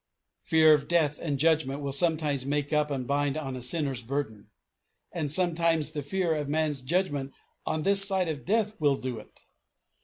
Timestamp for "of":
0.73-0.87, 6.33-6.49, 8.27-8.43